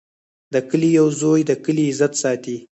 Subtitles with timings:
[0.53, 2.57] د کلي یو زوی د کلي عزت ساتي.